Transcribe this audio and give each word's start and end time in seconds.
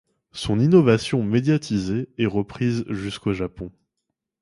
Son 0.31 0.59
innovation 0.59 1.21
médiatisée 1.21 2.09
est 2.17 2.25
reprise 2.25 2.85
jusqu'au 2.89 3.33
Japon. 3.33 3.71